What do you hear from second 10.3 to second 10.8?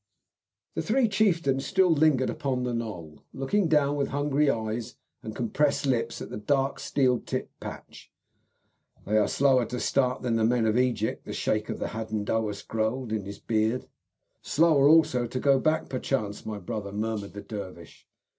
the men of